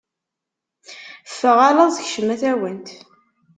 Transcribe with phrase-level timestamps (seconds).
[1.31, 2.87] Ffeɣ a laẓ, kcem a tawant!